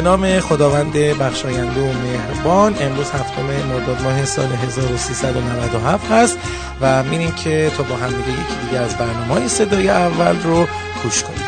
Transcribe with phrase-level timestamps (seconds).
[0.00, 6.38] به نام خداوند بخشاینده و مهربان امروز هفتم مرداد ماه سال 1397 هست
[6.80, 10.66] و میریم که تا با هم دیگه یکی دیگه از برنامه های صدای اول رو
[11.02, 11.44] گوش کنیم.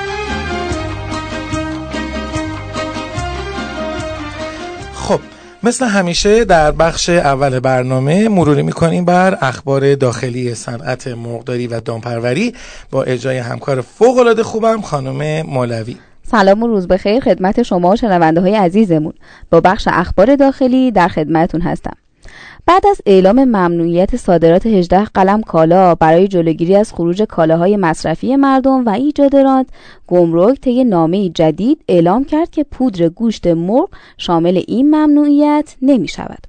[4.95, 5.21] خب
[5.63, 12.55] مثل همیشه در بخش اول برنامه مروری می‌کنیم بر اخبار داخلی صنعت مرغداری و دامپروری
[12.91, 15.97] با اجرای همکار فوق العاده خوبم خانم مولوی.
[16.33, 19.13] سلام و روز بخیر خدمت شما و شنونده های عزیزمون.
[19.51, 21.97] با بخش اخبار داخلی در خدمتون هستم.
[22.67, 28.85] بعد از اعلام ممنوعیت صادرات 18 قلم کالا برای جلوگیری از خروج کالاهای مصرفی مردم
[28.87, 29.73] و ایجاد راند
[30.07, 36.47] گمرک طی نامه جدید اعلام کرد که پودر گوشت مرغ شامل این ممنوعیت نمی شود.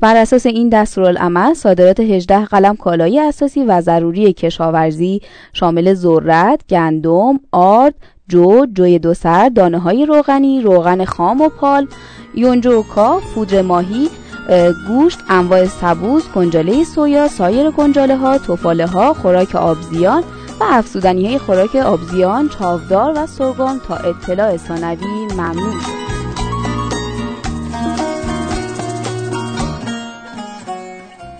[0.00, 5.20] بر اساس این دستورالعمل صادرات 18 قلم کالای اساسی و ضروری کشاورزی
[5.52, 7.94] شامل ذرت، گندم، آرد،
[8.30, 11.86] جو، جوی دو سر، دانه های روغنی، روغن خام و پال،
[12.34, 14.08] یونجو و پودر ماهی،
[14.88, 20.22] گوشت، انواع سبوز، کنجاله سویا، سایر کنجاله ها، توفاله ها، خوراک آبزیان
[20.60, 25.26] و افزودنی های خوراک آبزیان، چاودار و سرگان تا اطلاع ثانوی.
[25.32, 25.74] ممنوع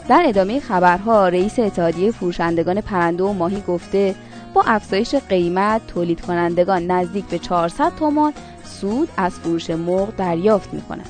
[0.08, 4.14] در ادامه خبرها رئیس اتحادیه فروشندگان پرنده و ماهی گفته
[4.54, 8.32] با افزایش قیمت تولید کنندگان نزدیک به 400 تومان
[8.64, 11.08] سود از فروش مرغ دریافت می کنند.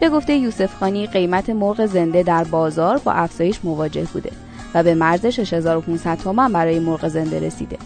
[0.00, 4.30] به گفته یوسف خانی قیمت مرغ زنده در بازار با افزایش مواجه بوده
[4.74, 7.76] و به مرز 6500 تومان برای مرغ زنده رسیده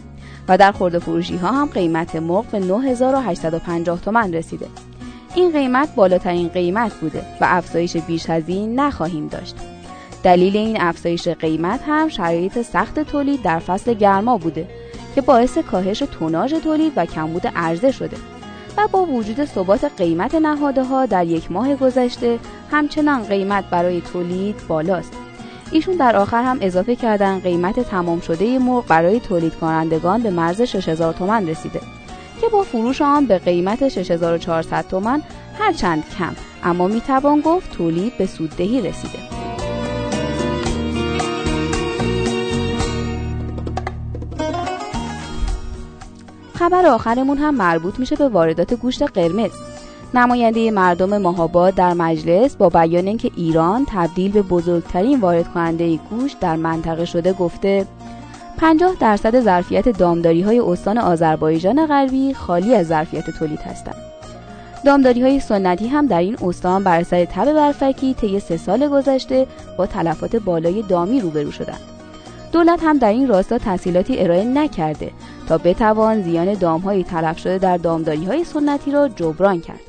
[0.49, 4.67] و در خورده فروشی ها هم قیمت مرغ به 9850 تومان رسیده.
[5.35, 9.72] این قیمت بالاترین قیمت بوده و افزایش بیش از این نخواهیم داشت.
[10.23, 14.69] دلیل این افزایش قیمت هم شرایط سخت تولید در فصل گرما بوده
[15.15, 18.17] که باعث کاهش توناژ تولید و کمبود عرضه شده
[18.77, 22.39] و با وجود ثبات قیمت نهاده ها در یک ماه گذشته
[22.71, 25.13] همچنان قیمت برای تولید بالاست.
[25.73, 30.63] ایشون در آخر هم اضافه کردن قیمت تمام شده مرغ برای تولید کنندگان به مرز
[30.63, 31.81] 6000 تومان رسیده
[32.41, 35.23] که با فروش آن به قیمت 6400 تومان
[35.59, 39.32] هرچند کم اما می‌توان گفت تولید به سوددهی رسیده.
[46.63, 49.51] خبر آخرمون هم مربوط میشه به واردات گوشت قرمز
[50.15, 56.41] نماینده مردم ماهاباد در مجلس با بیان اینکه ایران تبدیل به بزرگترین وارد کننده گوشت
[56.41, 57.87] در منطقه شده گفته
[58.59, 63.97] 50 درصد ظرفیت دامداری های استان آذربایجان غربی خالی از ظرفیت تولید هستند.
[64.85, 69.47] دامداری های سنتی هم در این استان بر اثر تب برفکی طی سه سال گذشته
[69.79, 71.81] با تلفات بالای دامی روبرو شدند.
[72.53, 75.11] دولت هم در این راستا تحصیلاتی ارائه نکرده
[75.59, 79.81] بتوان زیان دامهایی تلف شده در دامداری های سنتی را جبران کرد.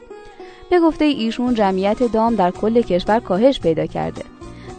[0.69, 4.23] به گفته ایشون جمعیت دام در کل کشور کاهش پیدا کرده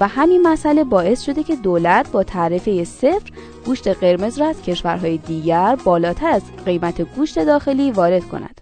[0.00, 3.31] و همین مسئله باعث شده که دولت با تعرفه صفر
[3.67, 8.61] گوشت قرمز را از کشورهای دیگر بالاتر از قیمت گوشت داخلی وارد کند.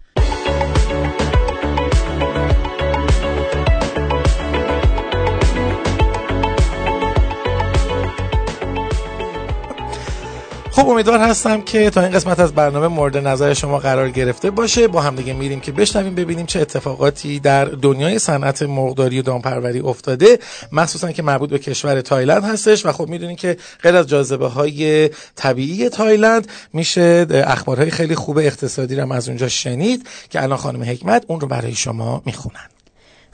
[10.82, 14.88] خب امیدوار هستم که تا این قسمت از برنامه مورد نظر شما قرار گرفته باشه.
[14.88, 19.80] با هم دیگه میریم که بشنویم ببینیم چه اتفاقاتی در دنیای صنعت مرغداری و دامپروری
[19.80, 20.38] افتاده.
[20.72, 25.10] مخصوصا که مربوط به کشور تایلند هستش و خب می‌دونین که غیر از جاذبه های
[25.36, 31.24] طبیعی تایلند میشه اخبارهای خیلی خوب اقتصادی رو از اونجا شنید که الان خانم حکمت
[31.28, 32.71] اون رو برای شما می‌خونن.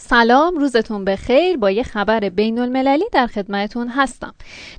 [0.00, 1.56] سلام روزتون بخیر.
[1.56, 4.34] با یه خبر بین المللی در خدمتون هستم.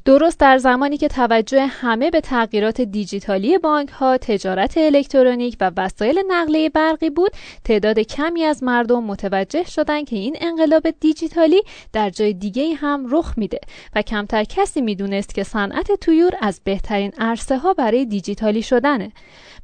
[0.06, 6.20] درست در زمانی که توجه همه به تغییرات دیجیتالی بانک ها تجارت الکترونیک و وسایل
[6.28, 7.32] نقلیه برقی بود
[7.64, 11.62] تعداد کمی از مردم متوجه شدند که این انقلاب دیجیتالی
[11.94, 13.60] در جای دیگه هم رخ میده
[13.96, 19.12] و کمتر کسی می‌دونست که صنعت تویور از بهترین عرصه ها برای دیجیتالی شدنه.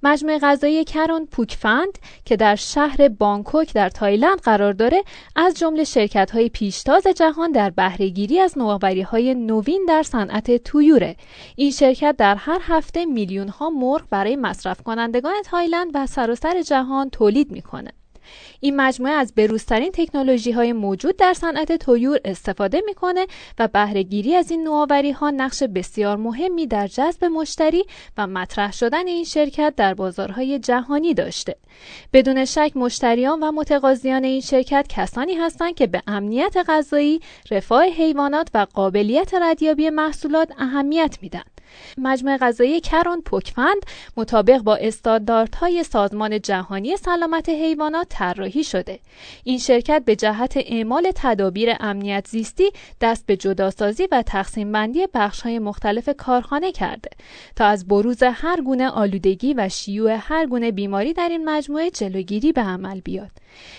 [0.03, 5.03] مجموعه غذایی کرون پوکفند که در شهر بانکوک در تایلند قرار داره
[5.45, 11.15] از جمله شرکت های پیشتاز جهان در بهرهگیری از نوآوری های نوین در صنعت تویوره
[11.55, 17.09] این شرکت در هر هفته میلیون ها مرغ برای مصرف کنندگان تایلند و سراسر جهان
[17.09, 17.91] تولید می‌کنه
[18.59, 23.27] این مجموعه از بروزترین تکنولوژی های موجود در صنعت تویور استفاده می‌کنه
[23.59, 27.85] و بهرهگیری از این نوآوری ها نقش بسیار مهمی در جذب مشتری
[28.17, 31.55] و مطرح شدن این شرکت در بازارهای جهانی داشته.
[32.13, 37.19] بدون شک مشتریان و متقاضیان این شرکت کسانی هستند که به امنیت غذایی
[37.51, 41.43] رفاه حیوانات و قابلیت ردیابی محصولات اهمیت میدن.
[41.97, 43.85] مجموعه غذایی کرون پوکفند
[44.17, 48.99] مطابق با استانداردهای سازمان جهانی سلامت حیوانات طراحی شده.
[49.43, 55.59] این شرکت به جهت اعمال تدابیر امنیت زیستی دست به جداسازی و تقسیم بندی بخش‌های
[55.59, 57.09] مختلف کارخانه کرده
[57.55, 62.51] تا از بروز هر گونه آلودگی و شیوع هر گونه بیماری در این مجموعه جلوگیری
[62.51, 63.31] به عمل بیاد.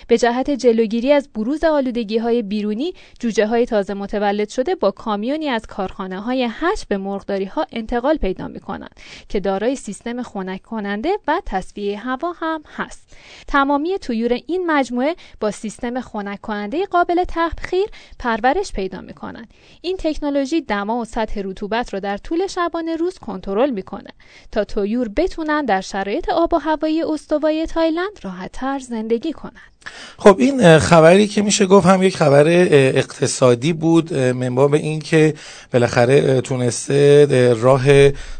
[0.08, 5.48] به جهت جلوگیری از بروز آلودگی های بیرونی جوجه های تازه متولد شده با کامیونی
[5.48, 10.62] از کارخانه های هش به مرغداری ها انتقال پیدا می کنند که دارای سیستم خنک
[10.62, 13.16] کننده و تصفیه هوا هم هست.
[13.46, 17.86] تمامی تویور این مجموعه با سیستم خنک کننده قابل تبخیر
[18.18, 19.50] پرورش پیدا می کنند
[19.80, 24.10] این تکنولوژی دما و سطح رطوبت را در طول شبانه روز کنترل می‌کنه
[24.52, 29.65] تا تویور بتونن در شرایط آب و هوایی استوای تایلند راحتتر زندگی کنند.
[29.66, 29.75] that.
[30.18, 35.34] خب این خبری که میشه گفت هم یک خبر اقتصادی بود منبع به این که
[35.72, 37.84] بالاخره تونسته راه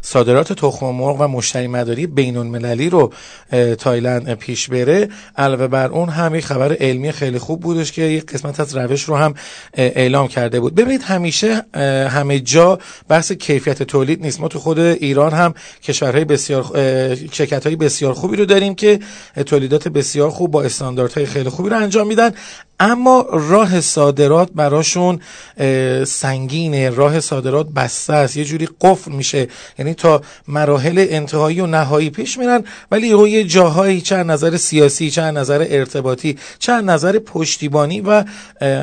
[0.01, 3.13] صادرات تخم مرغ و مشتری مداری بین المللی رو
[3.79, 5.09] تایلند پیش بره.
[5.37, 9.03] علاوه بر اون هم یک خبر علمی خیلی خوب بودش که یک قسمت از روش
[9.03, 9.33] رو هم
[9.73, 10.75] اعلام کرده بود.
[10.75, 11.65] ببینید همیشه
[12.09, 14.41] همه جا بحث کیفیت تولید نیست.
[14.41, 15.53] ما تو خود ایران هم
[15.83, 16.63] کشورهای بسیار
[17.31, 18.99] شرکت های بسیار خوبی رو داریم که
[19.45, 22.31] تولیدات بسیار خوب با استانداردهای خیلی خوبی رو انجام میدن.
[22.79, 25.19] اما راه صادرات براشون
[26.05, 26.89] سنگینه.
[26.89, 28.37] راه صادرات بسته است.
[28.37, 29.47] یه جوری قفل میشه.
[29.79, 35.21] یعنی تا مراحل انتهایی و نهایی پیش میرن ولی یه جاهایی چه نظر سیاسی چه
[35.21, 38.23] نظر ارتباطی چه نظر پشتیبانی و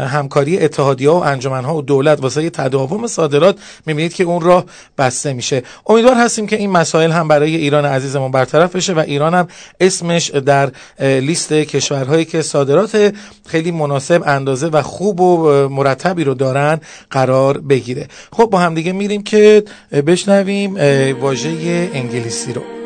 [0.08, 3.56] همکاری اتحادیه و انجمنها و دولت واسه تداوم صادرات
[3.86, 4.64] می‌بینید که اون راه
[4.98, 5.62] بسته میشه.
[5.86, 9.48] امیدوار هستیم که این مسائل هم برای ایران عزیزمون برطرف بشه و ایران هم
[9.80, 10.70] اسمش در
[11.00, 13.14] لیست کشورهایی که صادرات
[13.46, 18.08] خیلی مناسب اندازه و خوب و مرتبی رو دارن قرار بگیره.
[18.32, 19.64] خب با همدیگه میریم که
[20.06, 20.74] بشنویم
[21.20, 21.50] واژه
[21.94, 22.83] انگلیسی رو.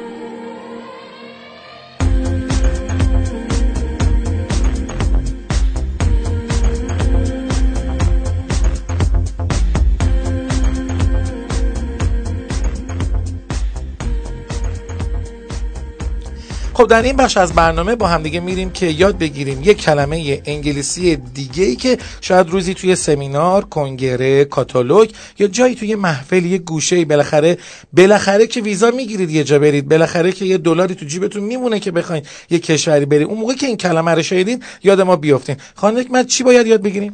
[16.79, 21.17] خب در این بخش از برنامه با همدیگه میریم که یاد بگیریم یک کلمه انگلیسی
[21.17, 26.97] دیگه ای که شاید روزی توی سمینار، کنگره، کاتالوگ یا جایی توی محفل یه گوشه
[26.97, 27.59] ای بالاخره
[27.93, 31.91] بالاخره که ویزا می‌گیرید یه جا برید بالاخره که یه دلاری تو جیبتون میمونه که
[31.91, 35.57] بخواید یه کشوری برید اون موقع که این کلمه رو شنیدین یاد ما بیافتین.
[35.75, 37.13] خانم من چی باید یاد بگیریم؟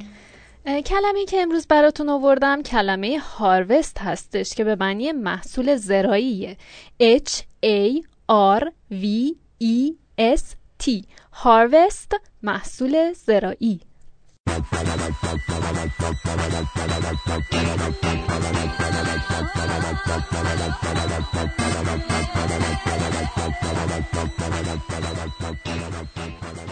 [0.67, 6.57] کلمه که امروز براتون آوردم کلمه هاروست هستش که به معنی محصول زراعیه.
[7.03, 8.03] H A
[8.59, 8.65] R
[9.03, 9.05] V
[9.61, 11.03] E S T.
[11.43, 13.81] Harvest محصول زراعی.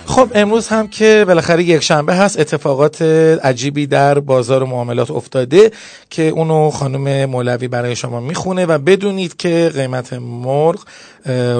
[0.06, 3.02] خب امروز هم که بالاخره یک شنبه هست اتفاقات
[3.42, 5.70] عجیبی در بازار معاملات افتاده
[6.10, 10.84] که اونو خانم مولوی برای شما می‌خونه و بدونید که قیمت مرغ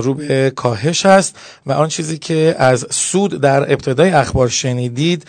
[0.03, 1.37] رو به کاهش است
[1.67, 5.25] و آن چیزی که از سود در ابتدای اخبار شنیدید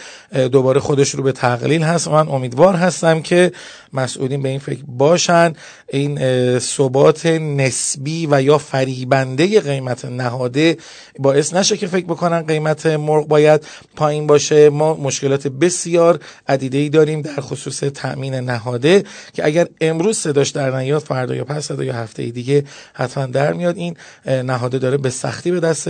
[0.52, 2.08] دوباره خودش رو به تقلیل هست.
[2.08, 3.52] من امیدوار هستم که
[3.94, 5.54] مسئولین به این فکر باشن.
[5.90, 6.20] این
[6.60, 10.78] ثبات نسبی و یا فریبنده قیمت نهاده
[11.20, 14.70] باعث نشه که فکر بکنن قیمت مرغ باید پایین باشه.
[14.70, 20.78] ما مشکلات بسیار عدیده ای داریم در خصوص تأمین نهاده که اگر امروز صداش در
[20.78, 22.64] نیاد فردا یا پس فردا یا هفته دیگه
[22.94, 23.78] حتما در میاد.
[23.78, 25.90] این نهاده داره به سختی به دست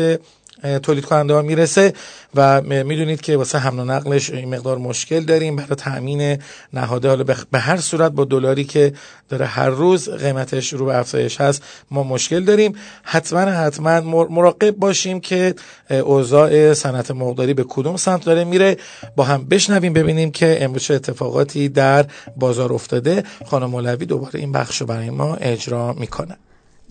[0.84, 1.93] تولید کننده ها می‌رسه
[2.36, 6.38] و می‌دونید که واسه حمل و نقلش این مقدار مشکل داریم برای تامین
[6.74, 7.10] نهاده.
[7.10, 8.93] حالا به هر صورت با دلاری که
[9.29, 12.75] داره هر روز قیمتش رو به افزایش هست ما مشکل داریم.
[13.03, 15.55] حتما حتما مراقب باشیم که
[15.89, 18.77] اوضاع صنعت مرغداری به کدوم سمت داره میره.
[19.15, 22.05] با هم بشنویم ببینیم که امروز اتفاقاتی در
[22.38, 23.24] بازار افتاده.
[23.46, 26.38] خانم مولوی دوباره این بخش رو برای ما اجرا می‌کنه.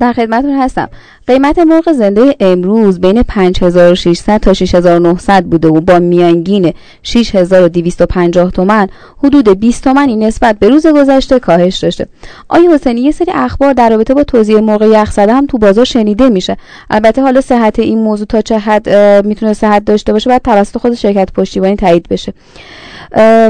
[0.01, 0.89] در خدمتتون هستم.
[1.27, 6.73] قیمت مرغ زنده امروز بین 5600 تا 6900 بوده و با میانگین
[7.03, 12.07] 6250 تومن حدود 20 تومنی نسبت به روز گذشته کاهش داشته.
[12.49, 15.85] آیا حسینی یه سری اخبار در رابطه با توزیع مرغ یخ زده هم تو بازار
[15.85, 16.57] شنیده میشه.
[16.91, 18.91] البته حالا صحت این موضوع تا چه حد
[19.27, 22.33] می‌تونه صحت داشته باشه بعد توسط خود شرکت پشتیبانی تایید بشه.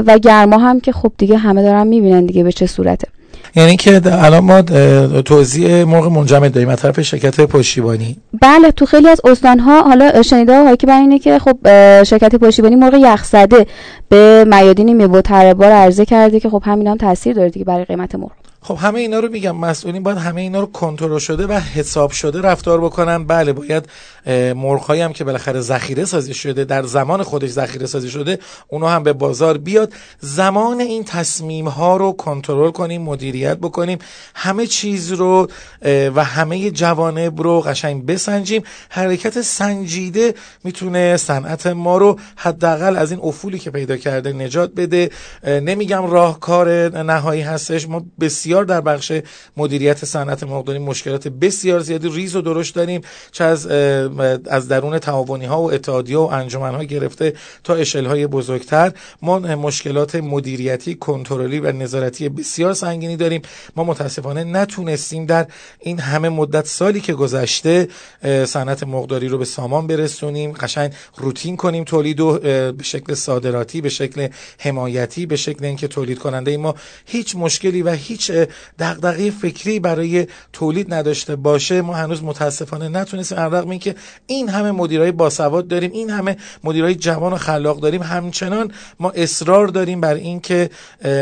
[0.07, 3.07] و گرما هم که خب دیگه همه دارن می‌بینن دیگه به چه صورته.
[3.55, 4.61] یعنی که الان ما
[5.21, 8.17] توزیع مرغ منجمد داریم از طرف شرکت پشتیبانی.
[8.41, 11.57] بله تو خیلی از استانها حالا شنیده های که اینه که خب
[12.03, 13.65] شرکت پشتیبانی مرغ یخ زده
[14.09, 18.15] به میادین میوه تربار عرضه کرده که خب همین هم تاثیر داره دیگه برای قیمت
[18.15, 18.42] مرغ.
[18.63, 22.41] خب همه اینا رو میگم مسئولین باید همه اینا رو کنترل شده و حساب شده
[22.41, 23.25] رفتار بکنن.
[23.25, 23.89] بله باید
[24.55, 29.03] مرغهایی هم که بالاخره ذخیره سازی شده در زمان خودش ذخیره سازی شده اونو هم
[29.03, 29.93] به بازار بیاد.
[30.19, 33.99] زمان این تصمیم ها رو کنترل کنیم مدیریت بکنیم
[34.35, 35.47] همه چیز رو
[36.15, 38.63] و همه جوانب رو قشنگ بسنجیم.
[38.89, 45.09] حرکت سنجیده می‌تونه صنعت ما رو حداقل از این افولی که پیدا کرده نجات بده.
[45.47, 49.11] نمیگم راهکار نهایی هستش ما بسیار در بخش
[49.57, 53.67] مدیریت صنعت مرغداری مشکلات بسیار زیادی ریز و درشت داریم چه از
[54.47, 57.33] از درون تعاونی ها و اتحادیه و انجمن ها گرفته
[57.63, 58.91] تا اشل های بزرگتر.
[59.21, 63.41] ما مشکلات مدیریتی کنترلی و نظارتی بسیار سنگینی داریم.
[63.75, 65.47] ما متاسفانه نتونستیم در
[65.79, 67.87] این همه مدت سالی که گذشته
[68.45, 70.51] صنعت مرغداری رو به سامان برسونیم.
[70.51, 74.27] قشنگ روتین کنیم تولید و به شکل صادراتی به شکل
[74.59, 78.31] حمایتی به شکل اینکه تولید کننده ما هیچ مشکلی و هیچ
[78.79, 83.39] دغدغه فکری برای تولید نداشته باشه ما هنوز متاسفانه نتونستیم.
[83.39, 83.95] رغم اینکه
[84.27, 88.01] این همه مدیرای باسواد داریم این همه مدیرای جوان و خلاق داریم.
[88.01, 90.69] همچنان ما اصرار داریم بر اینکه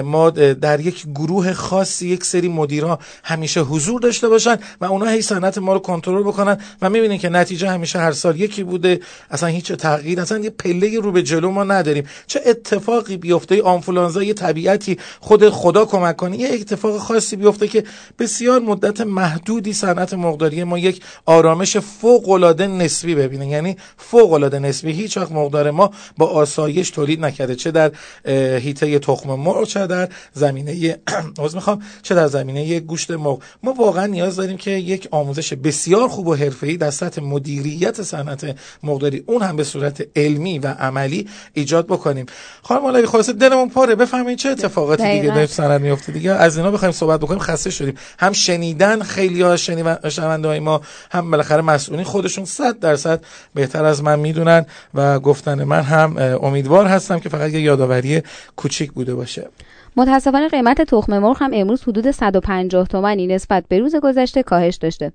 [0.04, 5.22] ما در یک گروه خاصی یک سری مدیرها همیشه حضور داشته باشن و اونا هی
[5.22, 9.00] صنعت ما رو کنترل بکنن و می‌بینیم که نتیجه همیشه هر سال یکی بوده.
[9.32, 12.04] اصلا هیچ تغییر اصلا یه پله رو به جلو ما نداریم.
[12.28, 16.38] چه اتفاقی بیفته؟ آنفولانزا یه طبیعتی خود خدا کمک کنه.
[16.38, 17.84] یه اتفاق خاصی بیفته که
[18.20, 23.48] بسیار مدت محدودی صنعت مقداری ما یک آرامش فوق العاده نسبی ببینه.
[23.48, 24.92] یعنی فوق العاده نسبی.
[24.92, 27.56] هیچ وقت مقدار ما با آسایش تولید نکرده.
[27.56, 27.92] چه در
[28.58, 31.00] هیته تخم مرغ چه در زمینه
[31.44, 33.42] عذر می‌خوام چه در زمینه گوشت مرغ.
[33.64, 38.56] ما واقعا نیاز داریم که یک آموزش بسیار خوب و حرفه‌ای در سطح مدیریت صنعت
[38.84, 42.26] مقداری اون هم به صورت علمی و عملی ایجاد بکنیم.
[42.62, 46.72] خانم مولوی خلاصه دلمون پاره بفهمید چه اتفاقاتی دیگه در صنعت میفته دیگه؟ از اینا
[46.72, 47.96] بخوایم صحبت بکنیم خسته شدیم.
[48.20, 50.82] هم شنیدن خیلی ها شنونده های ما
[51.12, 56.86] هم بالاخره مسئولین خودشون صد درصد بهتر از من می‌دونن و گفتن من هم امیدوار
[56.86, 58.22] هستم که فقط یه یادآوری
[58.56, 59.50] کوچیک بوده باشه.
[59.98, 65.12] متاسفانه قیمت تخم مرغ هم امروز حدود 150 تومانی نسبت به روز گذشته کاهش داشته.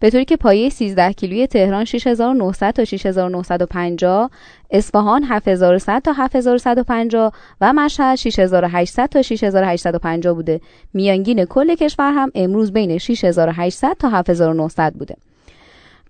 [0.00, 4.30] به طوری که پایه 13 کیلویی تهران 6900 تا 6950
[4.70, 10.60] اصفهان 7100 تا 7150 و مشهد 6800 تا 6850 بوده.
[10.94, 15.16] میانگین کل کشور هم امروز بین 6800 تا 7900 بوده.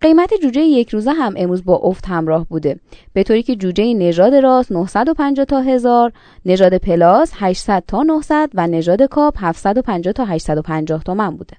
[0.01, 2.81] قیمت جوجه یک روزه هم امروز با افت همراه بوده.
[3.13, 6.13] به طوری که جوجه نژاد راست 950 تا 1000
[6.47, 11.57] نژاد پلاس 800 تا 900 و نژاد کاپ 750 تا 850 تومن بوده.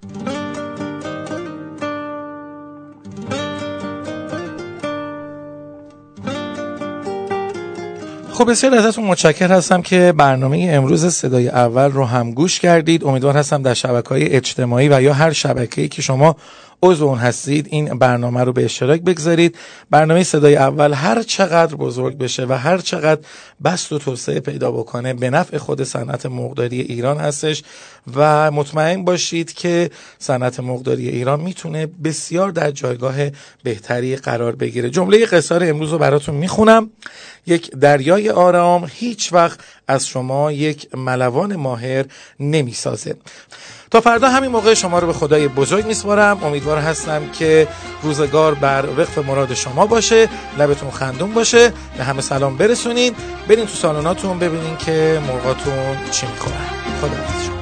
[8.39, 13.03] خب بسیار ازتون متشکر هستم که برنامه امروز صدای اول رو هم گوش کردید.
[13.03, 16.35] امیدوار هستم در شبکه های اجتماعی و یا هر شبکه‌ای که شما
[16.83, 19.55] عضو اون هستید این برنامه رو به اشتراک بگذارید.
[19.89, 23.21] برنامه صدای اول هر چقدر بزرگ بشه و هر چقدر
[23.63, 27.63] بست و توسعه پیدا بکنه به نفع خود صنعت مرغداری ایران هستش.
[28.15, 33.15] و مطمئن باشید که صنعت مرغداری ایران می‌تونه بسیار در جایگاه
[33.63, 34.89] بهتری قرار بگیره.
[34.89, 36.89] جمله قصار امروز رو براتون می‌خونم.
[37.47, 39.59] یک دریای آرام هیچ وقت
[39.89, 42.05] از شما یک ملوان ماهر
[42.39, 43.15] نمی‌سازه.
[43.91, 46.43] تا فردا همین موقع شما رو به خدای بزرگ میسپارم.
[46.43, 47.67] امیدوار هستم که
[48.03, 50.29] روزگار بر وقف مراد شما باشه
[50.59, 53.13] لبتون خندون باشه به همه سلام برسونین.
[53.47, 56.69] برین تو سالوناتون ببینین که مرغاتون چی می‌کنن.
[57.01, 57.58] خدا